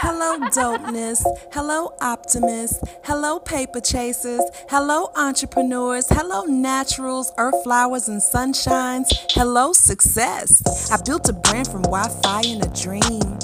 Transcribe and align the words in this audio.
Hello, 0.00 0.38
dopeness. 0.50 1.24
Hello, 1.50 1.92
optimists. 2.00 2.78
Hello, 3.02 3.40
paper 3.40 3.80
chasers. 3.80 4.40
Hello, 4.68 5.10
entrepreneurs. 5.16 6.06
Hello, 6.08 6.44
naturals, 6.44 7.32
earth 7.36 7.64
flowers, 7.64 8.08
and 8.08 8.20
sunshines. 8.20 9.08
Hello, 9.32 9.72
success. 9.72 10.62
I 10.92 11.02
built 11.04 11.28
a 11.28 11.32
brand 11.32 11.66
from 11.66 11.82
Wi 11.82 12.08
Fi 12.22 12.42
and 12.46 12.64
a 12.64 12.68
dream. 12.80 13.38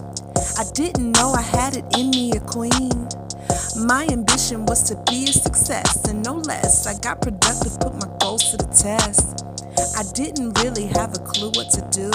I 0.56 0.63
didn't 0.75 1.11
know 1.17 1.33
I 1.33 1.43
had 1.43 1.77
it 1.77 1.85
in 1.99 2.11
me, 2.11 2.31
a 2.37 2.40
queen. 2.40 3.09
My 3.77 4.07
ambition 4.13 4.65
was 4.65 4.85
to 4.85 4.95
be 5.11 5.25
a 5.25 5.33
success 5.33 6.09
and 6.09 6.25
no 6.25 6.35
less. 6.37 6.87
I 6.87 6.97
got 7.01 7.21
productive, 7.21 7.81
put 7.81 7.95
my 7.95 8.07
goals 8.21 8.49
to 8.53 8.59
the 8.59 8.71
test. 8.71 9.43
I 9.99 10.05
didn't 10.13 10.57
really 10.63 10.87
have 10.87 11.17
a 11.17 11.19
clue 11.19 11.51
what 11.57 11.71
to 11.71 11.83
do. 11.91 12.11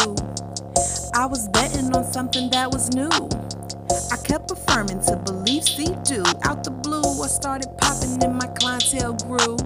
I 1.14 1.26
was 1.26 1.50
betting 1.50 1.94
on 1.94 2.06
something 2.06 2.50
that 2.52 2.71
was 2.71 2.96
new. 2.96 3.10
I 4.12 4.18
kept 4.18 4.52
affirming 4.52 5.02
to 5.06 5.16
believe, 5.18 5.64
see, 5.64 5.96
do. 6.04 6.24
Out 6.43 6.64
the 6.64 6.71
blue, 6.71 7.02
I 7.24 7.28
started 7.28 7.70
popping 7.78 8.24
and 8.24 8.38
my 8.38 8.47
clientele 8.47 9.14
grew. 9.14 9.57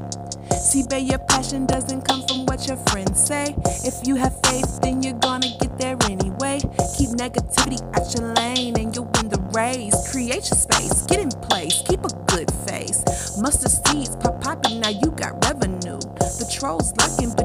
See, 0.58 0.84
babe, 0.88 1.10
your 1.10 1.20
passion 1.20 1.66
doesn't 1.66 2.04
come 2.04 2.26
from 2.28 2.46
what 2.46 2.68
your 2.68 2.78
friends 2.88 3.22
say. 3.22 3.56
If 3.84 4.08
you 4.08 4.16
have 4.16 4.34
faith, 4.46 4.80
then 4.82 5.04
you're 5.04 5.20
gonna 5.20 5.50
get 5.60 5.78
there 5.78 5.98
anyway. 6.04 6.60
Keep 6.98 7.20
negativity 7.20 7.82
out 7.96 8.08
your 8.16 8.34
lane 8.34 8.80
and 8.80 8.96
you'll 8.96 9.12
win 9.16 9.30
the 9.30 9.42
race. 9.54 10.12
Create 10.12 10.50
your 10.50 10.58
space, 10.58 11.04
get 11.04 11.20
in 11.20 11.30
place, 11.30 11.84
keep 11.86 12.04
a 12.06 12.14
good 12.28 12.50
face. 12.68 13.04
Mustard 13.40 13.72
seeds 13.72 14.16
pop 14.16 14.42
popping, 14.42 14.80
now 14.80 14.90
you 14.90 15.12
got 15.12 15.44
revenue. 15.46 16.00
The 16.40 16.48
trolls 16.50 16.94
lurking, 16.98 17.36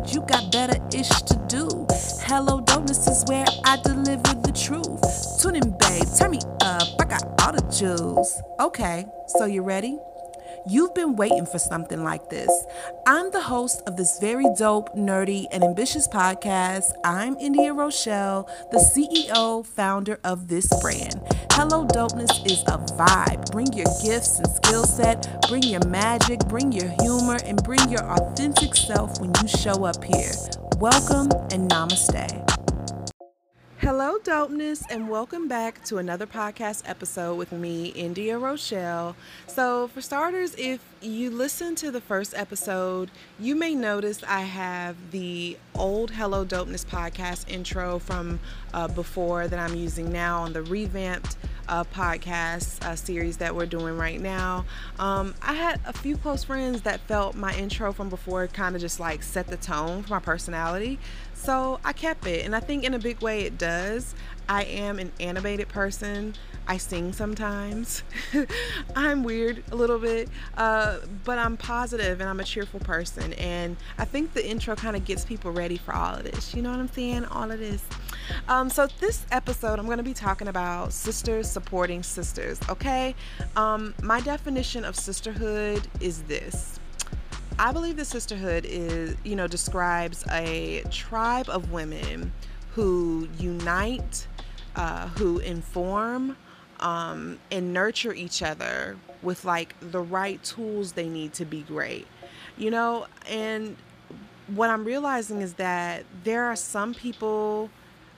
Okay, 8.69 9.07
so 9.29 9.47
you 9.47 9.63
ready? 9.63 9.99
You've 10.67 10.95
been 10.95 11.17
waiting 11.17 11.47
for 11.47 11.59
something 11.59 12.05
like 12.05 12.29
this. 12.29 12.51
I'm 13.07 13.31
the 13.31 13.41
host 13.41 13.83
of 13.87 13.97
this 13.97 14.19
very 14.21 14.45
dope, 14.59 14.95
nerdy, 14.95 15.47
and 15.51 15.65
ambitious 15.65 16.07
podcast. 16.07 16.93
I'm 17.03 17.39
India 17.39 17.73
Rochelle, 17.73 18.47
the 18.71 18.77
CEO, 18.77 19.65
founder 19.65 20.21
of 20.23 20.49
this 20.49 20.69
brand. 20.83 21.15
Hello 21.53 21.87
Dopeness 21.87 22.45
is 22.45 22.61
a 22.65 22.77
vibe. 22.93 23.51
Bring 23.53 23.73
your 23.73 23.89
gifts 24.05 24.39
and 24.39 24.51
skill 24.57 24.85
set, 24.85 25.49
bring 25.49 25.63
your 25.63 25.87
magic, 25.87 26.41
bring 26.41 26.71
your 26.71 26.91
humor, 27.01 27.39
and 27.47 27.65
bring 27.65 27.81
your 27.89 28.05
authentic 28.05 28.77
self 28.77 29.19
when 29.19 29.33
you 29.41 29.49
show 29.49 29.85
up 29.85 30.05
here. 30.05 30.33
Welcome 30.77 31.31
and 31.51 31.71
namaste. 31.71 32.48
Hello, 33.81 34.19
dopeness, 34.19 34.83
and 34.91 35.09
welcome 35.09 35.47
back 35.47 35.85
to 35.85 35.99
another 35.99 36.27
podcast 36.27 36.83
episode 36.85 37.37
with 37.39 37.53
me, 37.53 37.91
India 37.91 38.37
Rochelle. 38.37 39.15
So, 39.47 39.87
for 39.87 40.01
starters, 40.01 40.57
if 40.59 40.81
you 41.01 41.31
listen 41.31 41.77
to 41.77 41.93
the 41.93 42.01
first 42.01 42.35
episode, 42.37 43.09
you 43.39 43.55
may 43.55 43.77
notice 43.77 44.25
I 44.27 44.41
have 44.41 45.13
the 45.13 45.57
old 45.77 46.11
Hello 46.11 46.45
Dopeness 46.45 46.85
podcast 46.85 47.49
intro 47.49 48.01
from 48.01 48.41
uh, 48.75 48.89
before 48.89 49.47
that 49.47 49.61
I'm 49.61 49.77
using 49.77 50.11
now 50.11 50.43
on 50.43 50.55
the 50.55 50.63
revamped 50.65 51.37
uh, 51.69 51.85
podcast 51.85 52.97
series 52.99 53.37
that 53.39 53.55
we're 53.55 53.67
doing 53.67 53.97
right 53.97 54.21
now. 54.21 54.65
Um, 54.99 55.35
I 55.43 55.55
had 55.55 55.81
a 55.85 55.93
few 55.93 56.17
close 56.17 56.45
friends 56.45 56.83
that 56.83 57.01
felt 57.01 57.35
my 57.35 57.55
intro 57.57 57.93
from 57.93 58.09
before 58.09 58.47
kind 58.49 58.75
of 58.75 58.81
just 58.81 58.99
like 58.99 59.23
set 59.23 59.47
the 59.47 59.57
tone 59.57 60.03
for 60.03 60.15
my 60.15 60.21
personality. 60.21 60.99
So 61.35 61.79
I 61.85 61.93
kept 61.93 62.27
it, 62.27 62.45
and 62.45 62.55
I 62.55 62.61
think 62.61 62.85
in 62.85 62.95
a 62.95 62.99
big 62.99 63.23
way 63.23 63.43
it 63.43 63.59
does. 63.59 64.15
I 64.49 64.65
am 64.65 64.99
an 64.99 65.13
animated 65.21 65.69
person. 65.69 66.35
I 66.67 66.79
sing 66.79 67.13
sometimes. 67.13 68.03
I'm 68.97 69.23
weird 69.23 69.63
a 69.71 69.77
little 69.77 69.99
bit, 69.99 70.29
uh, 70.57 70.99
but 71.25 71.39
I'm 71.39 71.57
positive 71.57 72.21
and 72.21 72.29
I'm 72.29 72.41
a 72.41 72.45
cheerful 72.45 72.81
person. 72.81 73.33
And 73.35 73.77
I 73.99 74.05
think 74.05 74.35
the 74.35 74.47
intro 74.47 74.75
kind 74.75 74.97
of 74.97 75.05
gets 75.05 75.25
people 75.25 75.51
ready 75.51 75.77
for 75.77 75.95
all 75.95 76.15
of 76.15 76.25
this. 76.25 76.55
You 76.55 76.63
know 76.63 76.71
what 76.71 76.79
I'm 76.79 76.89
saying? 76.89 77.25
All 77.27 77.51
of 77.51 77.59
this. 77.59 77.83
Um, 78.49 78.71
so, 78.71 78.89
this 79.01 79.27
episode, 79.31 79.79
I'm 79.79 79.87
going 79.87 79.99
to 79.99 80.05
be 80.05 80.15
talking 80.15 80.49
about 80.49 80.93
sisters 80.93 81.51
supporting 81.51 82.03
sisters, 82.03 82.61
okay? 82.69 83.15
Um, 83.57 83.95
my 84.03 84.21
definition 84.21 84.85
of 84.85 84.97
sisterhood 84.97 85.87
is 86.01 86.23
this 86.23 86.79
I 87.61 87.73
believe 87.73 87.97
that 87.97 88.05
sisterhood 88.05 88.65
is, 88.69 89.17
you 89.25 89.35
know, 89.35 89.49
describes 89.49 90.25
a 90.31 90.85
tribe 90.91 91.49
of 91.49 91.73
women 91.73 92.33
who 92.75 93.29
unite, 93.37 94.29
uh, 94.77 95.09
who 95.09 95.41
inform, 95.41 96.37
um, 96.79 97.41
and 97.51 97.73
nurture 97.73 98.13
each 98.13 98.43
other 98.43 98.97
with 99.23 99.45
like 99.45 99.75
the 99.81 100.01
right 100.01 100.41
tools 100.45 100.93
they 100.93 101.09
need 101.09 101.33
to 101.35 101.45
be 101.45 101.63
great. 101.63 102.07
You 102.57 102.71
know, 102.71 103.07
and 103.29 103.77
what 104.47 104.71
I'm 104.71 104.85
realizing 104.85 105.41
is 105.41 105.55
that 105.55 106.05
there 106.23 106.45
are 106.45 106.57
some 106.57 106.95
people 106.95 107.71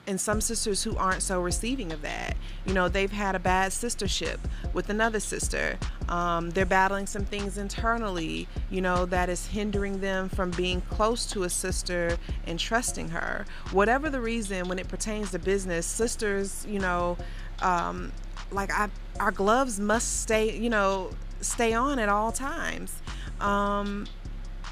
and 0.07 0.19
some 0.19 0.41
sisters 0.41 0.83
who 0.83 0.95
aren't 0.97 1.21
so 1.21 1.39
receiving 1.41 1.91
of 1.91 2.01
that. 2.01 2.35
You 2.65 2.73
know, 2.73 2.89
they've 2.89 3.11
had 3.11 3.35
a 3.35 3.39
bad 3.39 3.71
sistership 3.71 4.37
with 4.73 4.89
another 4.89 5.19
sister. 5.19 5.77
Um, 6.09 6.49
they're 6.51 6.65
battling 6.65 7.05
some 7.05 7.25
things 7.25 7.57
internally, 7.57 8.47
you 8.69 8.81
know, 8.81 9.05
that 9.07 9.29
is 9.29 9.47
hindering 9.47 10.01
them 10.01 10.29
from 10.29 10.51
being 10.51 10.81
close 10.81 11.25
to 11.27 11.43
a 11.43 11.49
sister 11.49 12.17
and 12.45 12.59
trusting 12.59 13.09
her. 13.09 13.45
Whatever 13.71 14.09
the 14.09 14.21
reason, 14.21 14.67
when 14.67 14.79
it 14.79 14.87
pertains 14.87 15.31
to 15.31 15.39
business, 15.39 15.85
sisters, 15.85 16.65
you 16.67 16.79
know, 16.79 17.17
um, 17.61 18.11
like 18.51 18.71
I, 18.71 18.89
our 19.19 19.31
gloves 19.31 19.79
must 19.79 20.21
stay, 20.21 20.57
you 20.57 20.69
know, 20.69 21.11
stay 21.41 21.73
on 21.73 21.99
at 21.99 22.09
all 22.09 22.31
times. 22.31 22.93
Um, 23.39 24.07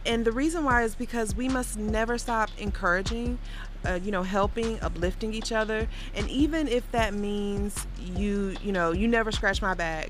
and 0.05 0.23
the 0.23 0.31
reason 0.31 0.63
why 0.63 0.83
is 0.83 0.95
because 0.95 1.35
we 1.35 1.49
must 1.49 1.77
never 1.77 2.17
stop 2.17 2.49
encouraging 2.57 3.37
uh, 3.85 3.99
you 4.03 4.11
know 4.11 4.23
helping 4.23 4.79
uplifting 4.81 5.33
each 5.33 5.51
other. 5.51 5.87
And 6.15 6.29
even 6.29 6.67
if 6.67 6.89
that 6.91 7.13
means 7.13 7.87
you 7.99 8.55
you 8.63 8.71
know 8.71 8.91
you 8.91 9.07
never 9.07 9.31
scratch 9.31 9.61
my 9.61 9.73
back 9.73 10.09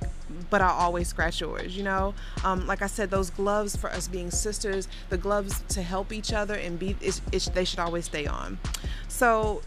but 0.49 0.61
i 0.61 0.67
always 0.67 1.07
scratch 1.07 1.41
yours 1.41 1.75
you 1.75 1.83
know? 1.83 2.13
Um, 2.43 2.67
like 2.67 2.81
i 2.81 2.87
said 2.87 3.09
those 3.09 3.29
gloves 3.29 3.75
for 3.75 3.89
us 3.89 4.07
being 4.07 4.31
sisters 4.31 4.87
the 5.09 5.17
gloves 5.17 5.63
to 5.69 5.81
help 5.81 6.13
each 6.13 6.33
other 6.33 6.55
and 6.55 6.77
be 6.77 6.95
it's, 7.01 7.21
it's, 7.31 7.49
they 7.49 7.65
should 7.65 7.79
always 7.79 8.05
stay 8.05 8.25
on. 8.25 8.59
So 9.07 9.61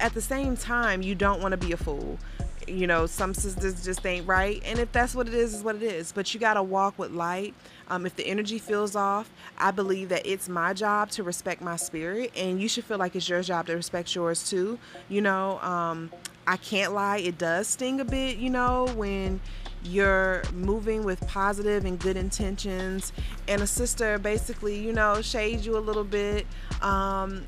at 0.00 0.14
the 0.14 0.20
same 0.20 0.56
time 0.56 1.02
you 1.02 1.14
don't 1.14 1.40
want 1.40 1.52
to 1.52 1.56
be 1.56 1.72
a 1.72 1.76
fool 1.76 2.18
you 2.68 2.86
know 2.86 3.06
some 3.06 3.34
sisters 3.34 3.84
just 3.84 4.04
ain't 4.06 4.26
right. 4.26 4.62
And 4.64 4.78
if 4.78 4.90
that's 4.92 5.14
what 5.14 5.28
it 5.28 5.34
is 5.34 5.54
is 5.54 5.62
what 5.62 5.76
it 5.76 5.82
is. 5.82 6.12
But 6.12 6.32
you 6.32 6.40
got 6.40 6.54
to 6.54 6.62
walk 6.62 6.98
with 6.98 7.10
light. 7.10 7.54
Um, 7.88 8.06
if 8.06 8.16
the 8.16 8.26
energy 8.26 8.58
feels 8.58 8.96
off 8.96 9.30
i 9.58 9.70
believe 9.70 10.08
that 10.08 10.24
it's 10.24 10.48
my 10.48 10.72
job 10.72 11.10
to 11.10 11.22
respect 11.22 11.60
my 11.60 11.76
spirit. 11.76 12.32
And 12.36 12.60
you 12.60 12.68
should 12.68 12.84
feel 12.84 12.98
like 12.98 13.14
it's 13.16 13.28
your 13.28 13.42
job 13.42 13.66
to 13.66 13.74
respect 13.74 14.14
yours 14.14 14.48
too. 14.48 14.78
You 15.08 15.20
know 15.20 15.58
um, 15.60 16.10
i 16.46 16.56
can't 16.56 16.92
lie 16.92 17.18
it 17.18 17.38
does 17.38 17.68
sting 17.68 18.00
a 18.00 18.04
bit 18.04 18.36
you 18.38 18.50
know 18.50 18.88
when 18.96 19.40
you're 19.84 20.42
moving 20.52 21.04
with 21.04 21.26
positive 21.26 21.84
and 21.84 21.98
good 21.98 22.16
intentions. 22.16 23.12
And 23.48 23.62
a 23.62 23.66
sister 23.66 24.18
basically 24.18 24.78
you 24.78 24.92
know 24.92 25.20
shades 25.22 25.66
you 25.66 25.76
a 25.76 25.80
little 25.80 26.04
bit. 26.04 26.46
Um, 26.80 27.44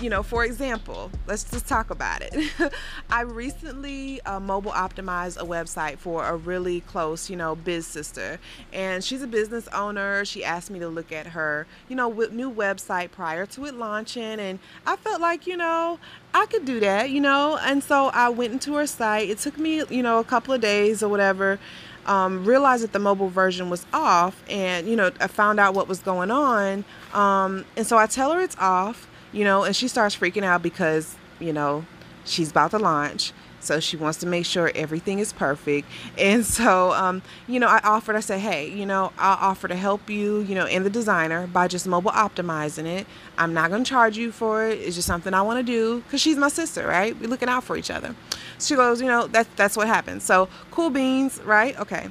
you 0.00 0.08
know, 0.08 0.22
for 0.22 0.44
example, 0.44 1.10
let's 1.26 1.44
just 1.44 1.66
talk 1.66 1.90
about 1.90 2.22
it. 2.22 2.52
I 3.10 3.22
recently 3.22 4.20
uh, 4.22 4.40
mobile 4.40 4.70
optimized 4.70 5.38
a 5.38 5.44
website 5.44 5.98
for 5.98 6.24
a 6.24 6.36
really 6.36 6.80
close, 6.82 7.28
you 7.28 7.36
know, 7.36 7.54
biz 7.54 7.86
sister, 7.86 8.38
and 8.72 9.04
she's 9.04 9.22
a 9.22 9.26
business 9.26 9.68
owner. 9.68 10.24
She 10.24 10.42
asked 10.42 10.70
me 10.70 10.78
to 10.78 10.88
look 10.88 11.12
at 11.12 11.28
her, 11.28 11.66
you 11.88 11.96
know, 11.96 12.10
new 12.10 12.50
website 12.50 13.10
prior 13.10 13.46
to 13.46 13.66
it 13.66 13.74
launching, 13.74 14.40
and 14.40 14.58
I 14.86 14.96
felt 14.96 15.20
like, 15.20 15.46
you 15.46 15.56
know, 15.56 15.98
I 16.32 16.46
could 16.46 16.64
do 16.64 16.80
that, 16.80 17.10
you 17.10 17.20
know, 17.20 17.58
and 17.62 17.82
so 17.82 18.06
I 18.06 18.30
went 18.30 18.52
into 18.52 18.74
her 18.74 18.86
site. 18.86 19.28
It 19.28 19.38
took 19.38 19.58
me, 19.58 19.84
you 19.90 20.02
know, 20.02 20.18
a 20.18 20.24
couple 20.24 20.54
of 20.54 20.60
days 20.60 21.02
or 21.02 21.08
whatever. 21.08 21.58
Um, 22.06 22.46
realized 22.46 22.82
that 22.82 22.92
the 22.92 22.98
mobile 22.98 23.28
version 23.28 23.68
was 23.68 23.84
off, 23.92 24.42
and 24.48 24.88
you 24.88 24.96
know, 24.96 25.10
I 25.20 25.26
found 25.26 25.60
out 25.60 25.74
what 25.74 25.86
was 25.86 26.00
going 26.00 26.30
on. 26.30 26.84
Um, 27.12 27.66
and 27.76 27.86
so 27.86 27.98
I 27.98 28.06
tell 28.06 28.32
her 28.32 28.40
it's 28.40 28.56
off 28.56 29.06
you 29.32 29.44
know, 29.44 29.64
and 29.64 29.74
she 29.74 29.88
starts 29.88 30.16
freaking 30.16 30.44
out 30.44 30.62
because, 30.62 31.16
you 31.38 31.52
know, 31.52 31.84
she's 32.24 32.50
about 32.50 32.70
to 32.72 32.78
launch. 32.78 33.32
So 33.62 33.78
she 33.78 33.96
wants 33.96 34.18
to 34.18 34.26
make 34.26 34.46
sure 34.46 34.72
everything 34.74 35.18
is 35.18 35.32
perfect. 35.32 35.86
And 36.18 36.44
so, 36.44 36.92
um, 36.92 37.22
you 37.46 37.60
know, 37.60 37.68
I 37.68 37.80
offered, 37.84 38.16
I 38.16 38.20
said, 38.20 38.40
hey, 38.40 38.68
you 38.68 38.86
know, 38.86 39.12
I'll 39.18 39.50
offer 39.50 39.68
to 39.68 39.76
help 39.76 40.08
you, 40.10 40.40
you 40.40 40.54
know, 40.54 40.66
in 40.66 40.82
the 40.82 40.90
designer 40.90 41.46
by 41.46 41.68
just 41.68 41.86
mobile 41.86 42.10
optimizing 42.10 42.86
it. 42.86 43.06
I'm 43.38 43.54
not 43.54 43.70
going 43.70 43.84
to 43.84 43.88
charge 43.88 44.16
you 44.16 44.32
for 44.32 44.66
it. 44.66 44.78
It's 44.78 44.96
just 44.96 45.06
something 45.06 45.32
I 45.34 45.42
want 45.42 45.58
to 45.58 45.62
do 45.62 46.00
because 46.00 46.20
she's 46.20 46.36
my 46.36 46.48
sister, 46.48 46.86
right? 46.86 47.18
We're 47.18 47.28
looking 47.28 47.48
out 47.48 47.64
for 47.64 47.76
each 47.76 47.90
other. 47.90 48.14
She 48.58 48.74
goes, 48.74 49.00
you 49.00 49.08
know, 49.08 49.26
that, 49.28 49.46
that's 49.56 49.76
what 49.76 49.86
happens. 49.88 50.24
So 50.24 50.48
cool 50.70 50.90
beans, 50.90 51.40
right? 51.44 51.78
Okay. 51.78 52.08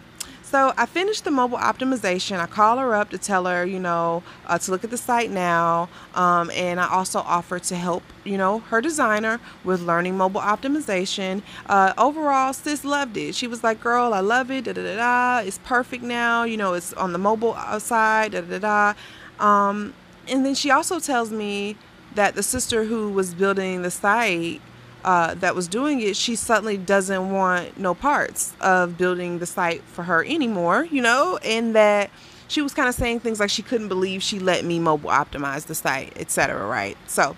So 0.49 0.73
I 0.77 0.87
finished 0.87 1.25
the 1.25 1.31
mobile 1.31 1.59
optimization. 1.59 2.39
I 2.39 2.47
call 2.47 2.79
her 2.79 2.95
up 2.95 3.11
to 3.11 3.19
tell 3.19 3.45
her, 3.45 3.63
you 3.67 3.79
know, 3.79 4.23
uh, 4.47 4.57
to 4.57 4.71
look 4.71 4.83
at 4.83 4.89
the 4.89 4.97
site 4.97 5.29
now. 5.29 5.89
Um, 6.15 6.49
and 6.49 6.79
I 6.79 6.89
also 6.89 7.19
offer 7.19 7.59
to 7.59 7.75
help, 7.75 8.01
you 8.23 8.35
know, 8.35 8.57
her 8.57 8.81
designer 8.81 9.39
with 9.63 9.81
learning 9.81 10.17
mobile 10.17 10.41
optimization. 10.41 11.43
Uh, 11.67 11.93
overall, 11.99 12.51
sis 12.53 12.83
loved 12.83 13.15
it. 13.15 13.35
She 13.35 13.45
was 13.45 13.63
like, 13.63 13.79
girl, 13.79 14.11
I 14.11 14.21
love 14.21 14.49
it. 14.49 14.63
Da 14.63 14.73
da 14.73 14.81
da 14.81 14.95
da. 14.95 15.45
It's 15.45 15.59
perfect 15.59 16.03
now. 16.03 16.45
You 16.45 16.57
know, 16.57 16.73
it's 16.73 16.93
on 16.93 17.13
the 17.13 17.19
mobile 17.19 17.53
uh, 17.55 17.77
side. 17.77 18.31
Da 18.31 18.41
da 18.41 18.57
da. 18.57 18.93
Um, 19.39 19.93
and 20.27 20.43
then 20.43 20.55
she 20.55 20.71
also 20.71 20.99
tells 20.99 21.29
me 21.29 21.77
that 22.15 22.33
the 22.33 22.41
sister 22.41 22.85
who 22.85 23.11
was 23.11 23.35
building 23.35 23.83
the 23.83 23.91
site 23.91 24.61
uh, 25.03 25.33
that 25.35 25.55
was 25.55 25.67
doing 25.67 26.01
it, 26.01 26.15
she 26.15 26.35
suddenly 26.35 26.77
doesn't 26.77 27.31
want 27.31 27.77
no 27.77 27.93
parts 27.93 28.53
of 28.59 28.97
building 28.97 29.39
the 29.39 29.45
site 29.45 29.81
for 29.83 30.03
her 30.03 30.23
anymore, 30.23 30.83
you 30.85 31.01
know, 31.01 31.37
and 31.43 31.75
that 31.75 32.09
she 32.47 32.61
was 32.61 32.73
kind 32.73 32.89
of 32.89 32.95
saying 32.95 33.19
things 33.21 33.39
like 33.39 33.49
she 33.49 33.61
couldn't 33.61 33.87
believe 33.87 34.21
she 34.21 34.39
let 34.39 34.65
me 34.65 34.79
mobile 34.79 35.09
optimize 35.09 35.65
the 35.67 35.75
site, 35.75 36.13
etc. 36.17 36.65
Right? 36.65 36.97
So 37.07 37.35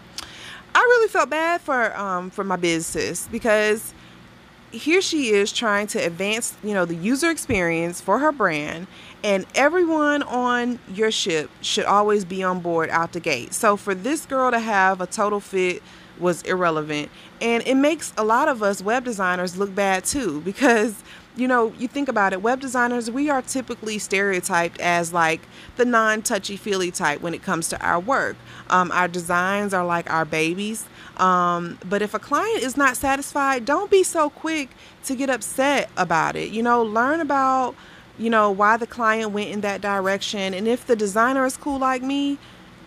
I 0.73 0.79
really 0.79 1.07
felt 1.09 1.29
bad 1.29 1.61
for 1.61 1.95
um, 1.97 2.29
for 2.29 2.43
my 2.43 2.55
business 2.55 3.27
because 3.31 3.93
here 4.71 5.01
she 5.01 5.31
is 5.31 5.51
trying 5.51 5.87
to 5.87 5.99
advance, 5.99 6.55
you 6.63 6.73
know, 6.73 6.85
the 6.85 6.95
user 6.95 7.29
experience 7.29 7.99
for 7.99 8.19
her 8.19 8.31
brand, 8.31 8.87
and 9.23 9.45
everyone 9.53 10.23
on 10.23 10.79
your 10.93 11.11
ship 11.11 11.49
should 11.61 11.85
always 11.85 12.23
be 12.25 12.41
on 12.41 12.61
board 12.61 12.89
out 12.89 13.11
the 13.11 13.19
gate. 13.19 13.53
So 13.53 13.75
for 13.75 13.93
this 13.93 14.25
girl 14.25 14.49
to 14.51 14.59
have 14.59 15.01
a 15.01 15.07
total 15.07 15.39
fit 15.39 15.83
was 16.21 16.41
irrelevant. 16.43 17.09
And 17.41 17.63
it 17.65 17.75
makes 17.75 18.13
a 18.17 18.23
lot 18.23 18.47
of 18.47 18.63
us 18.63 18.81
web 18.81 19.03
designers 19.03 19.57
look 19.57 19.73
bad 19.73 20.05
too 20.05 20.41
because 20.41 21.03
you 21.35 21.47
know, 21.47 21.73
you 21.79 21.87
think 21.87 22.09
about 22.09 22.33
it, 22.33 22.41
web 22.41 22.59
designers, 22.59 23.09
we 23.09 23.29
are 23.29 23.41
typically 23.41 23.97
stereotyped 23.99 24.79
as 24.81 25.13
like 25.13 25.41
the 25.77 25.85
non 25.85 26.21
touchy 26.21 26.57
feely 26.57 26.91
type 26.91 27.21
when 27.21 27.33
it 27.33 27.41
comes 27.41 27.69
to 27.69 27.81
our 27.81 27.99
work. 27.99 28.35
Um, 28.69 28.91
our 28.91 29.07
designs 29.07 29.73
are 29.73 29.85
like 29.85 30.09
our 30.11 30.25
babies. 30.25 30.85
Um, 31.17 31.77
but 31.87 32.01
if 32.01 32.13
a 32.13 32.19
client 32.19 32.63
is 32.63 32.75
not 32.75 32.97
satisfied, 32.97 33.65
don't 33.65 33.89
be 33.89 34.03
so 34.03 34.29
quick 34.29 34.69
to 35.05 35.15
get 35.15 35.29
upset 35.29 35.89
about 35.95 36.35
it. 36.35 36.49
You 36.49 36.63
know, 36.63 36.83
learn 36.83 37.21
about, 37.21 37.75
you 38.17 38.29
know, 38.29 38.51
why 38.51 38.75
the 38.77 38.87
client 38.87 39.31
went 39.31 39.49
in 39.49 39.61
that 39.61 39.81
direction. 39.81 40.53
And 40.53 40.67
if 40.67 40.85
the 40.85 40.95
designer 40.95 41.45
is 41.45 41.55
cool 41.55 41.79
like 41.79 42.01
me, 42.01 42.39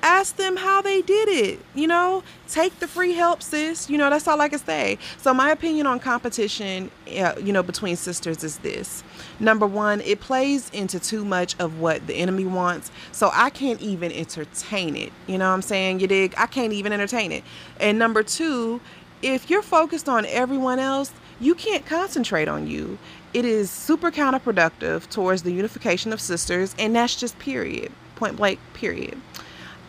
ask 0.04 0.36
them 0.36 0.56
how 0.56 0.82
they 0.82 1.02
did 1.02 1.28
it. 1.28 1.60
You 1.74 1.88
know, 1.88 2.22
take 2.46 2.78
the 2.78 2.86
free 2.86 3.14
help, 3.14 3.42
sis. 3.42 3.88
You 3.90 3.98
know, 3.98 4.10
that's 4.10 4.28
all 4.28 4.40
I 4.40 4.48
can 4.48 4.58
say. 4.60 4.98
So, 5.18 5.34
my 5.34 5.50
opinion 5.50 5.86
on 5.86 5.98
competition, 5.98 6.90
uh, 7.18 7.34
you 7.42 7.52
know, 7.52 7.62
between 7.62 7.96
sisters 7.96 8.44
is 8.44 8.58
this 8.58 9.02
number 9.40 9.66
one, 9.66 10.00
it 10.02 10.20
plays 10.20 10.70
into 10.70 11.00
too 11.00 11.24
much 11.24 11.58
of 11.58 11.80
what 11.80 12.06
the 12.06 12.14
enemy 12.14 12.44
wants. 12.44 12.92
So, 13.10 13.30
I 13.32 13.50
can't 13.50 13.80
even 13.80 14.12
entertain 14.12 14.94
it. 14.94 15.12
You 15.26 15.38
know 15.38 15.48
what 15.48 15.54
I'm 15.54 15.62
saying? 15.62 16.00
You 16.00 16.06
dig? 16.06 16.34
I 16.36 16.46
can't 16.46 16.72
even 16.72 16.92
entertain 16.92 17.32
it. 17.32 17.42
And 17.80 17.98
number 17.98 18.22
two, 18.22 18.80
if 19.22 19.48
you're 19.48 19.62
focused 19.62 20.08
on 20.08 20.26
everyone 20.26 20.78
else, 20.78 21.12
you 21.40 21.54
can't 21.54 21.84
concentrate 21.86 22.46
on 22.46 22.66
you. 22.66 22.98
It 23.32 23.44
is 23.44 23.70
super 23.70 24.10
counterproductive 24.10 25.08
towards 25.08 25.42
the 25.42 25.50
unification 25.50 26.12
of 26.12 26.20
sisters, 26.20 26.74
and 26.78 26.94
that's 26.94 27.16
just 27.16 27.38
period. 27.38 27.90
Point 28.16 28.36
blank, 28.36 28.60
period. 28.74 29.20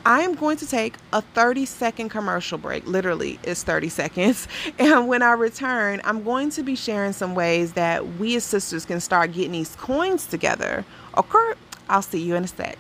I 0.06 0.22
am 0.22 0.36
going 0.36 0.58
to 0.58 0.68
take 0.68 0.94
a 1.14 1.22
30 1.22 1.66
second 1.66 2.10
commercial 2.10 2.60
break. 2.60 2.86
Literally, 2.86 3.40
it's 3.44 3.64
30 3.64 3.90
seconds. 3.90 4.48
And 4.78 5.08
when 5.08 5.24
I 5.24 5.32
return, 5.32 6.02
I'm 6.04 6.24
going 6.24 6.52
to 6.52 6.64
be 6.64 6.76
sharing 6.76 7.14
some 7.14 7.34
ways 7.34 7.74
that 7.74 8.06
we 8.18 8.36
as 8.36 8.44
sisters 8.44 8.86
can 8.86 9.00
start 9.00 9.32
getting 9.32 9.54
these 9.54 9.76
coins 9.76 10.28
together. 10.28 10.86
Okay, 11.18 11.54
I'll 11.90 12.02
see 12.02 12.22
you 12.22 12.36
in 12.36 12.44
a 12.44 12.48
sec. 12.48 12.78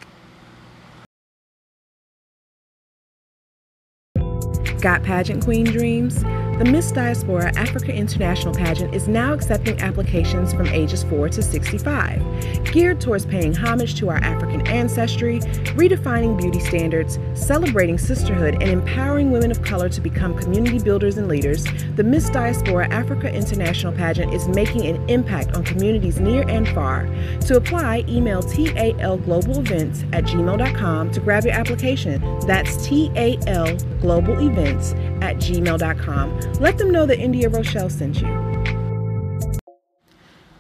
Got 4.85 5.01
pageant 5.01 5.43
queen 5.43 5.65
dreams? 5.65 6.23
The 6.59 6.63
Miss 6.63 6.91
Diaspora 6.91 7.51
Africa 7.57 7.91
International 7.91 8.53
pageant 8.53 8.93
is 8.93 9.07
now 9.07 9.33
accepting 9.33 9.77
applications 9.81 10.53
from 10.53 10.67
ages 10.67 11.03
4 11.03 11.27
to 11.29 11.41
65, 11.41 12.21
geared 12.71 13.01
towards 13.01 13.25
paying 13.25 13.53
homage 13.53 13.95
to 13.95 14.09
our 14.09 14.17
African 14.17 14.65
ancestry, 14.67 15.39
redefining 15.75 16.39
beauty 16.39 16.59
standards, 16.59 17.17
celebrating 17.33 17.97
sisterhood, 17.97 18.61
and 18.61 18.69
empowering 18.69 19.31
women 19.31 19.49
of 19.49 19.63
color 19.63 19.89
to 19.89 19.99
become 19.99 20.37
community 20.37 20.77
builders 20.79 21.17
and 21.17 21.27
leaders. 21.27 21.65
The 21.95 22.03
Miss 22.03 22.29
Diaspora 22.29 22.87
Africa 22.89 23.33
International 23.33 23.91
pageant 23.91 24.33
is 24.35 24.47
making 24.47 24.85
an 24.85 25.09
impact 25.09 25.57
on 25.57 25.63
communities 25.63 26.19
near 26.19 26.47
and 26.47 26.69
far. 26.69 27.09
To 27.47 27.57
apply, 27.57 28.05
email 28.07 28.43
talglobalevents 28.43 30.07
at 30.13 30.25
gmail.com 30.25 31.11
to 31.11 31.19
grab 31.19 31.43
your 31.43 31.53
application. 31.53 32.21
That's 32.47 32.87
TAL 32.87 33.75
Global 33.99 34.39
Events 34.47 34.74
at 35.21 35.37
gmail.com. 35.37 36.39
Let 36.59 36.77
them 36.77 36.91
know 36.91 37.05
that 37.05 37.19
India 37.19 37.49
Rochelle 37.49 37.89
sent 37.89 38.21
you. 38.21 38.55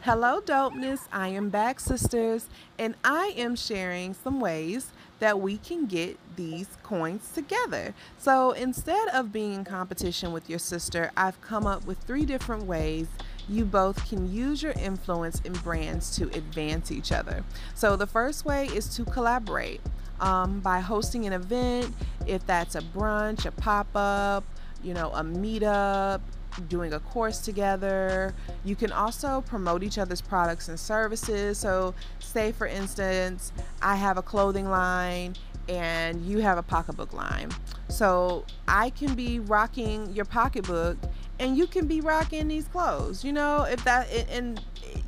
Hello, 0.01 0.39
dopeness. 0.39 1.07
I 1.11 1.29
am 1.29 1.49
back, 1.49 1.79
sisters, 1.79 2.47
and 2.77 2.93
I 3.03 3.33
am 3.35 3.55
sharing 3.55 4.13
some 4.13 4.39
ways 4.39 4.91
that 5.17 5.39
we 5.39 5.57
can 5.57 5.87
get 5.87 6.19
these 6.35 6.67
coins 6.83 7.31
together. 7.33 7.95
So 8.19 8.51
instead 8.51 9.07
of 9.07 9.31
being 9.31 9.53
in 9.53 9.63
competition 9.63 10.31
with 10.31 10.47
your 10.47 10.59
sister, 10.59 11.11
I've 11.17 11.41
come 11.41 11.65
up 11.65 11.87
with 11.87 11.97
three 11.99 12.23
different 12.23 12.65
ways 12.65 13.07
you 13.49 13.65
both 13.65 14.07
can 14.07 14.31
use 14.31 14.61
your 14.61 14.73
influence 14.73 15.41
in 15.41 15.53
brands 15.53 16.15
to 16.17 16.25
advance 16.37 16.91
each 16.91 17.11
other. 17.11 17.43
So 17.73 17.95
the 17.95 18.05
first 18.05 18.45
way 18.45 18.67
is 18.67 18.95
to 18.97 19.05
collaborate 19.05 19.81
um, 20.19 20.59
by 20.59 20.79
hosting 20.79 21.25
an 21.25 21.33
event, 21.33 21.93
if 22.25 22.45
that's 22.45 22.75
a 22.75 22.81
brunch, 22.81 23.45
a 23.45 23.51
pop 23.51 23.87
up, 23.95 24.43
you 24.83 24.93
know, 24.93 25.11
a 25.11 25.23
meetup, 25.23 26.21
doing 26.69 26.93
a 26.93 26.99
course 26.99 27.39
together. 27.39 28.33
You 28.63 28.75
can 28.75 28.91
also 28.91 29.41
promote 29.41 29.83
each 29.83 29.97
other's 29.97 30.21
products 30.21 30.69
and 30.69 30.79
services. 30.79 31.57
So, 31.57 31.93
say 32.19 32.51
for 32.51 32.67
instance, 32.67 33.51
I 33.81 33.95
have 33.95 34.17
a 34.17 34.21
clothing 34.21 34.69
line 34.69 35.35
and 35.67 36.23
you 36.25 36.39
have 36.39 36.57
a 36.57 36.63
pocketbook 36.63 37.13
line. 37.13 37.49
So, 37.87 38.45
I 38.67 38.91
can 38.91 39.15
be 39.15 39.39
rocking 39.39 40.13
your 40.13 40.25
pocketbook 40.25 40.97
and 41.39 41.57
you 41.57 41.67
can 41.67 41.87
be 41.87 42.01
rocking 42.01 42.47
these 42.47 42.67
clothes. 42.67 43.23
You 43.23 43.33
know, 43.33 43.63
if 43.63 43.83
that 43.83 44.07
and 44.29 44.61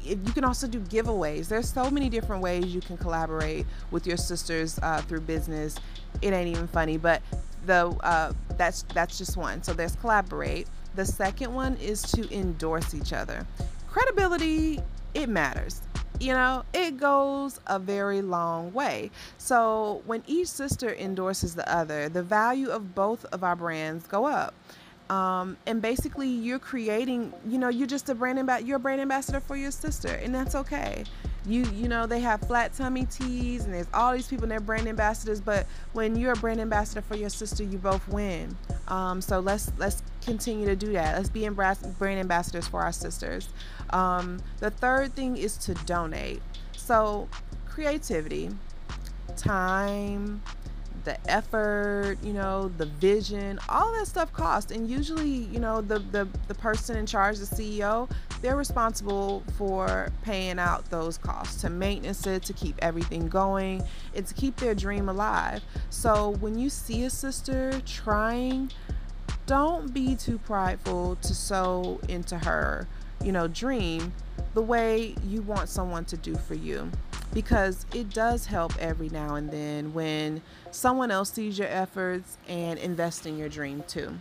if 0.06 0.19
you 0.25 0.33
can 0.33 0.44
also 0.44 0.68
do 0.68 0.79
giveaways. 0.79 1.47
There's 1.47 1.71
so 1.71 1.89
many 1.89 2.09
different 2.09 2.41
ways 2.41 2.65
you 2.65 2.81
can 2.81 2.97
collaborate 2.97 3.65
with 3.91 4.07
your 4.07 4.18
sisters 4.18 4.79
uh, 4.81 5.01
through 5.01 5.21
business. 5.21 5.75
It 6.21 6.33
ain't 6.33 6.47
even 6.47 6.68
funny, 6.68 6.97
but 6.97 7.21
the 7.65 7.88
uh, 8.03 8.33
that's 8.57 8.83
that's 8.94 9.18
just 9.18 9.38
one. 9.38 9.63
So 9.63 9.74
there's 9.74 9.95
collaborate. 9.95 10.68
The 10.95 11.06
second 11.06 11.53
one 11.53 11.75
is 11.77 12.01
to 12.13 12.33
endorse 12.33 12.94
each 12.95 13.13
other. 13.13 13.45
Credibility 13.88 14.80
it 15.13 15.30
matters. 15.30 15.81
You 16.19 16.33
know, 16.33 16.63
it 16.73 16.97
goes 16.97 17.59
a 17.68 17.78
very 17.78 18.21
long 18.21 18.73
way. 18.73 19.11
So 19.37 20.01
when 20.06 20.23
each 20.25 20.47
sister 20.47 20.94
endorses 20.95 21.54
the 21.54 21.71
other, 21.71 22.09
the 22.09 22.23
value 22.23 22.69
of 22.69 22.95
both 22.95 23.25
of 23.25 23.44
our 23.44 23.56
brands 23.56 24.07
go 24.07 24.25
up. 24.25 24.56
Um, 25.09 25.56
and 25.66 25.81
basically 25.81 26.28
you're 26.28 26.59
creating 26.59 27.31
you 27.47 27.57
know 27.57 27.69
you're 27.69 27.87
just 27.87 28.09
a 28.09 28.16
brand 28.16 28.40
ambassador 28.40 28.68
you're 28.68 28.76
a 28.76 28.80
brand 28.80 28.99
ambassador 28.99 29.40
for 29.40 29.56
your 29.56 29.71
sister 29.71 30.09
and 30.09 30.35
that's 30.35 30.56
okay. 30.56 31.04
You 31.45 31.64
you 31.73 31.87
know 31.87 32.06
they 32.06 32.19
have 32.19 32.42
flat 32.42 32.73
tummy 32.73 33.06
teas 33.06 33.66
and 33.66 33.73
there's 33.73 33.87
all 33.94 34.14
these 34.14 34.28
people 34.28 34.44
and 34.44 34.52
they're 34.52 34.59
brand 34.59 34.87
ambassadors 34.87 35.40
but 35.40 35.66
when 35.94 36.18
you're 36.18 36.33
a 36.33 36.35
brand 36.35 36.59
ambassador 36.59 37.02
for 37.02 37.16
your 37.16 37.30
sister 37.30 37.64
you 37.64 37.78
both 37.78 38.06
win. 38.09 38.57
Um, 38.90 39.21
so 39.21 39.40
let's 39.40 39.71
let's 39.78 40.04
continue 40.26 40.66
to 40.66 40.76
do 40.76 40.92
that. 40.94 41.16
Let's 41.16 41.30
be 41.30 41.47
brand 41.47 42.19
ambassadors 42.19 42.68
for 42.68 42.81
our 42.81 42.92
sisters. 42.92 43.47
Um, 43.92 44.40
the 44.59 44.71
third 44.71 45.14
thing 45.14 45.37
is 45.37 45.57
to 45.59 45.73
donate. 45.73 46.42
So 46.76 47.30
creativity 47.66 48.49
time 49.35 50.42
the 51.07 51.31
effort, 51.31 52.18
you 52.21 52.33
know, 52.33 52.68
the 52.78 52.85
vision, 52.85 53.57
all 53.69 53.94
that 53.94 54.06
stuff 54.06 54.33
costs. 54.33 54.73
And 54.73 54.90
usually, 54.90 55.30
you 55.30 55.57
know, 55.57 55.80
the, 55.80 55.99
the, 55.99 56.28
the 56.49 56.54
person 56.54 56.97
in 56.97 57.06
charge, 57.06 57.37
the 57.37 57.45
CEO, 57.45 58.11
they're 58.42 58.57
responsible 58.57 59.42
for 59.57 60.11
paying 60.23 60.59
out 60.59 60.90
those 60.90 61.18
costs 61.18 61.61
to 61.61 61.69
maintenance 61.69 62.28
it, 62.28 62.44
to 62.44 62.52
keep 62.52 62.76
everything 62.80 63.30
going, 63.30 63.83
and 64.16 64.28
to 64.28 64.33
keep 64.33 64.57
their 64.57 64.76
dream 64.76 65.07
alive. 65.07 65.64
So 65.90 66.31
when 66.42 66.59
you 66.59 66.69
see 66.69 67.06
a 67.06 67.09
sister 67.09 67.81
trying, 67.85 68.71
don't 69.45 69.94
be 69.94 70.14
too 70.14 70.40
prideful 70.40 71.16
to 71.21 71.33
sow 71.33 72.02
into 72.09 72.37
her, 72.40 72.85
you 73.23 73.31
know, 73.31 73.47
dream 73.47 74.11
the 74.56 74.61
way 74.61 75.16
you 75.26 75.42
want 75.42 75.69
someone 75.69 76.04
to 76.04 76.18
do 76.18 76.35
for 76.35 76.56
you 76.56 76.92
because 77.33 77.85
it 77.93 78.09
does 78.09 78.45
help 78.45 78.73
every 78.79 79.09
now 79.09 79.35
and 79.35 79.51
then 79.51 79.93
when 79.93 80.41
someone 80.71 81.11
else 81.11 81.31
sees 81.31 81.59
your 81.59 81.67
efforts 81.67 82.37
and 82.47 82.79
invest 82.79 83.25
in 83.25 83.37
your 83.37 83.49
dream 83.49 83.83
too. 83.87 84.17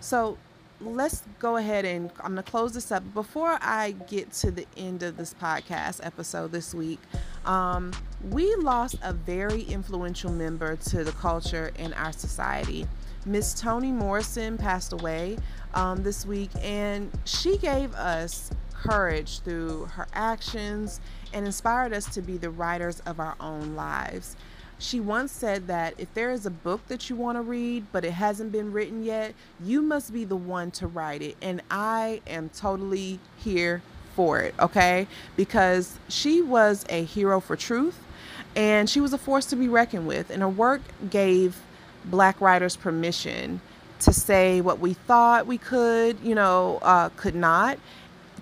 So, 0.00 0.38
let's 0.80 1.22
go 1.40 1.56
ahead 1.56 1.84
and 1.84 2.10
I'm 2.20 2.34
going 2.34 2.36
to 2.36 2.50
close 2.50 2.72
this 2.72 2.92
up. 2.92 3.02
Before 3.14 3.58
I 3.60 3.92
get 4.08 4.32
to 4.34 4.50
the 4.50 4.66
end 4.76 5.02
of 5.02 5.16
this 5.16 5.34
podcast 5.34 6.04
episode 6.04 6.52
this 6.52 6.74
week, 6.74 7.00
um, 7.44 7.92
we 8.30 8.54
lost 8.56 8.96
a 9.02 9.12
very 9.12 9.62
influential 9.62 10.30
member 10.30 10.76
to 10.76 11.04
the 11.04 11.12
culture 11.12 11.72
in 11.78 11.92
our 11.94 12.12
society. 12.12 12.86
Miss 13.26 13.52
Toni 13.54 13.92
Morrison 13.92 14.56
passed 14.56 14.92
away 14.92 15.38
um, 15.74 16.02
this 16.02 16.24
week, 16.24 16.50
and 16.62 17.10
she 17.24 17.58
gave 17.58 17.92
us 17.94 18.50
courage 18.82 19.40
through 19.40 19.86
her 19.86 20.06
actions 20.12 21.00
and 21.32 21.46
inspired 21.46 21.92
us 21.92 22.06
to 22.14 22.22
be 22.22 22.36
the 22.36 22.50
writers 22.50 23.00
of 23.00 23.20
our 23.20 23.34
own 23.40 23.74
lives. 23.74 24.36
She 24.78 25.00
once 25.00 25.32
said 25.32 25.66
that 25.66 25.94
if 25.98 26.12
there 26.14 26.30
is 26.30 26.46
a 26.46 26.50
book 26.50 26.86
that 26.86 27.10
you 27.10 27.16
want 27.16 27.36
to 27.36 27.42
read, 27.42 27.84
but 27.90 28.04
it 28.04 28.12
hasn't 28.12 28.52
been 28.52 28.72
written 28.72 29.02
yet, 29.02 29.34
you 29.62 29.82
must 29.82 30.12
be 30.12 30.24
the 30.24 30.36
one 30.36 30.70
to 30.72 30.86
write 30.86 31.20
it. 31.20 31.36
And 31.42 31.60
I 31.70 32.20
am 32.28 32.50
totally 32.50 33.18
here 33.36 33.82
for 34.14 34.40
it, 34.40 34.54
okay? 34.60 35.08
Because 35.36 35.98
she 36.08 36.42
was 36.42 36.84
a 36.88 37.02
hero 37.02 37.40
for 37.40 37.56
truth 37.56 37.98
and 38.54 38.88
she 38.88 39.00
was 39.00 39.12
a 39.12 39.18
force 39.18 39.46
to 39.46 39.56
be 39.56 39.68
reckoned 39.68 40.06
with. 40.06 40.30
And 40.30 40.42
her 40.42 40.48
work 40.48 40.80
gave 41.10 41.60
black 42.04 42.40
writers 42.40 42.76
permission 42.76 43.60
to 44.00 44.12
say 44.12 44.60
what 44.60 44.78
we 44.78 44.94
thought 44.94 45.46
we 45.46 45.58
could, 45.58 46.18
you 46.20 46.36
know, 46.36 46.78
uh, 46.82 47.08
could 47.16 47.34
not 47.34 47.78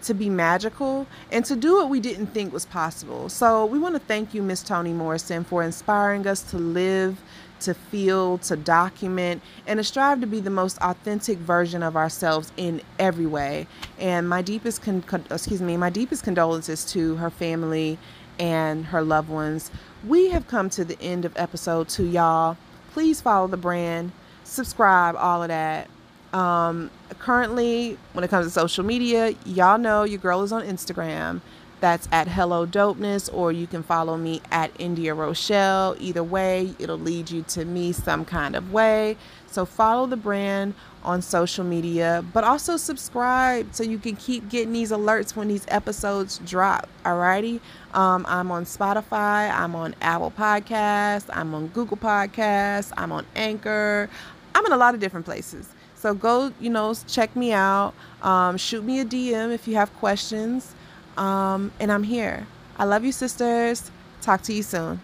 to 0.02 0.14
be 0.14 0.30
magical 0.30 1.06
and 1.30 1.44
to 1.44 1.56
do 1.56 1.76
what 1.76 1.88
we 1.88 2.00
didn't 2.00 2.28
think 2.28 2.52
was 2.52 2.66
possible. 2.66 3.28
So 3.28 3.66
we 3.66 3.78
want 3.78 3.94
to 3.94 4.00
thank 4.00 4.34
you, 4.34 4.42
Miss 4.42 4.62
Toni 4.62 4.92
Morrison, 4.92 5.44
for 5.44 5.62
inspiring 5.62 6.26
us 6.26 6.42
to 6.50 6.58
live, 6.58 7.20
to 7.60 7.74
feel, 7.74 8.38
to 8.38 8.56
document, 8.56 9.42
and 9.66 9.78
to 9.78 9.84
strive 9.84 10.20
to 10.20 10.26
be 10.26 10.40
the 10.40 10.50
most 10.50 10.78
authentic 10.78 11.38
version 11.38 11.82
of 11.82 11.96
ourselves 11.96 12.52
in 12.56 12.82
every 12.98 13.26
way. 13.26 13.66
And 13.98 14.28
my 14.28 14.42
deepest 14.42 14.82
con- 14.82 15.04
excuse 15.30 15.62
me, 15.62 15.76
my 15.76 15.90
deepest 15.90 16.22
condolences 16.22 16.84
to 16.92 17.16
her 17.16 17.30
family 17.30 17.98
and 18.38 18.86
her 18.86 19.02
loved 19.02 19.28
ones. 19.28 19.70
We 20.06 20.30
have 20.30 20.46
come 20.46 20.70
to 20.70 20.84
the 20.84 21.00
end 21.00 21.24
of 21.24 21.32
episode 21.36 21.88
two, 21.88 22.04
y'all. 22.04 22.56
Please 22.92 23.20
follow 23.20 23.46
the 23.46 23.56
brand, 23.56 24.12
subscribe, 24.44 25.16
all 25.16 25.42
of 25.42 25.48
that. 25.48 25.88
Um, 26.32 26.90
currently, 27.18 27.98
when 28.12 28.24
it 28.24 28.28
comes 28.28 28.46
to 28.46 28.50
social 28.50 28.84
media, 28.84 29.34
y'all 29.44 29.78
know 29.78 30.04
your 30.04 30.18
girl 30.18 30.42
is 30.42 30.52
on 30.52 30.62
Instagram. 30.62 31.40
That's 31.80 32.08
at 32.10 32.26
Hello 32.26 32.66
Dopeness, 32.66 33.32
or 33.32 33.52
you 33.52 33.66
can 33.66 33.82
follow 33.82 34.16
me 34.16 34.40
at 34.50 34.70
India 34.78 35.14
Rochelle. 35.14 35.94
Either 36.00 36.24
way, 36.24 36.74
it'll 36.78 36.98
lead 36.98 37.30
you 37.30 37.42
to 37.42 37.66
me 37.66 37.92
some 37.92 38.24
kind 38.24 38.56
of 38.56 38.72
way. 38.72 39.16
So 39.46 39.66
follow 39.66 40.06
the 40.06 40.16
brand 40.16 40.74
on 41.04 41.22
social 41.22 41.64
media, 41.64 42.24
but 42.32 42.44
also 42.44 42.76
subscribe 42.76 43.74
so 43.74 43.84
you 43.84 43.98
can 43.98 44.16
keep 44.16 44.48
getting 44.48 44.72
these 44.72 44.90
alerts 44.90 45.36
when 45.36 45.48
these 45.48 45.64
episodes 45.68 46.40
drop. 46.44 46.88
Alrighty. 47.04 47.60
Um, 47.94 48.24
I'm 48.28 48.50
on 48.50 48.64
Spotify, 48.64 49.50
I'm 49.50 49.74
on 49.76 49.94
Apple 50.02 50.32
Podcasts, 50.36 51.30
I'm 51.32 51.54
on 51.54 51.68
Google 51.68 51.96
Podcasts, 51.96 52.92
I'm 52.96 53.12
on 53.12 53.24
Anchor. 53.34 54.10
I'm 54.54 54.64
in 54.66 54.72
a 54.72 54.76
lot 54.76 54.94
of 54.94 55.00
different 55.00 55.26
places. 55.26 55.68
So 55.96 56.14
go, 56.14 56.52
you 56.60 56.70
know, 56.70 56.94
check 57.08 57.34
me 57.34 57.52
out. 57.52 57.94
Um, 58.22 58.56
shoot 58.56 58.84
me 58.84 59.00
a 59.00 59.04
DM 59.04 59.52
if 59.52 59.66
you 59.66 59.74
have 59.76 59.92
questions. 59.94 60.74
Um, 61.16 61.72
and 61.80 61.90
I'm 61.90 62.04
here. 62.04 62.46
I 62.76 62.84
love 62.84 63.04
you, 63.04 63.12
sisters. 63.12 63.90
Talk 64.20 64.42
to 64.42 64.52
you 64.52 64.62
soon. 64.62 65.00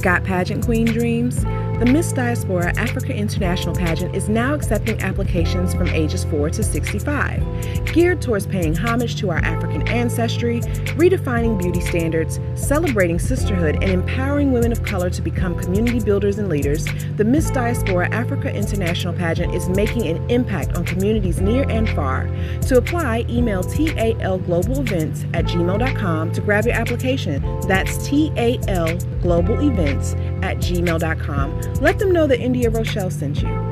Got 0.00 0.24
pageant 0.24 0.64
queen 0.64 0.86
dreams? 0.86 1.44
The 1.82 1.90
Miss 1.90 2.12
Diaspora 2.12 2.72
Africa 2.76 3.12
International 3.12 3.74
pageant 3.74 4.14
is 4.14 4.28
now 4.28 4.54
accepting 4.54 5.02
applications 5.02 5.74
from 5.74 5.88
ages 5.88 6.22
4 6.22 6.50
to 6.50 6.62
65, 6.62 7.92
geared 7.92 8.22
towards 8.22 8.46
paying 8.46 8.72
homage 8.72 9.16
to 9.16 9.30
our 9.30 9.38
African 9.38 9.82
ancestry, 9.88 10.60
redefining 10.60 11.60
beauty 11.60 11.80
standards, 11.80 12.38
celebrating 12.54 13.18
sisterhood, 13.18 13.82
and 13.82 13.90
empowering 13.90 14.52
women 14.52 14.70
of 14.70 14.84
color 14.84 15.10
to 15.10 15.20
become 15.20 15.58
community 15.58 15.98
builders 15.98 16.38
and 16.38 16.48
leaders. 16.48 16.86
The 17.16 17.24
Miss 17.24 17.50
Diaspora 17.50 18.08
Africa 18.10 18.54
International 18.54 19.12
pageant 19.12 19.52
is 19.52 19.68
making 19.68 20.06
an 20.06 20.30
impact 20.30 20.76
on 20.76 20.84
communities 20.84 21.40
near 21.40 21.68
and 21.68 21.88
far. 21.88 22.30
To 22.68 22.76
apply, 22.76 23.26
email 23.28 23.64
talglobalevents 23.64 25.28
at 25.34 25.46
gmail.com 25.46 26.30
to 26.30 26.40
grab 26.42 26.64
your 26.64 26.76
application. 26.76 27.42
That's 27.66 27.98
talglobalevents 28.08 30.44
at 30.44 30.58
gmail.com. 30.58 31.71
Let 31.80 31.98
them 31.98 32.12
know 32.12 32.26
that 32.26 32.40
India 32.40 32.70
Rochelle 32.70 33.10
sent 33.10 33.42
you. 33.42 33.71